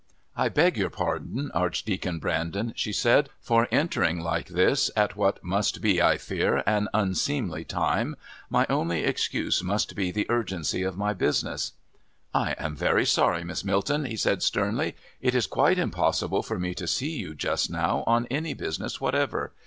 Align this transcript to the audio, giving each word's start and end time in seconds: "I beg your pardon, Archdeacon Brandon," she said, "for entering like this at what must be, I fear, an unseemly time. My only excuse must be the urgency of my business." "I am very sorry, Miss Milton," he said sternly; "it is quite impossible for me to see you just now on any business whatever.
"I 0.35 0.49
beg 0.49 0.77
your 0.77 0.89
pardon, 0.89 1.51
Archdeacon 1.53 2.17
Brandon," 2.17 2.73
she 2.75 2.91
said, 2.91 3.29
"for 3.39 3.67
entering 3.71 4.19
like 4.19 4.47
this 4.47 4.89
at 4.95 5.15
what 5.15 5.43
must 5.43 5.79
be, 5.79 6.01
I 6.01 6.17
fear, 6.17 6.63
an 6.65 6.87
unseemly 6.91 7.63
time. 7.63 8.15
My 8.49 8.65
only 8.67 9.03
excuse 9.03 9.61
must 9.63 9.95
be 9.95 10.09
the 10.09 10.25
urgency 10.27 10.81
of 10.81 10.97
my 10.97 11.13
business." 11.13 11.73
"I 12.33 12.53
am 12.57 12.75
very 12.75 13.05
sorry, 13.05 13.43
Miss 13.43 13.63
Milton," 13.63 14.05
he 14.05 14.17
said 14.17 14.41
sternly; 14.41 14.95
"it 15.21 15.35
is 15.35 15.45
quite 15.45 15.77
impossible 15.77 16.41
for 16.41 16.57
me 16.57 16.73
to 16.73 16.87
see 16.87 17.19
you 17.19 17.35
just 17.35 17.69
now 17.69 18.03
on 18.07 18.25
any 18.31 18.55
business 18.55 18.99
whatever. 18.99 19.51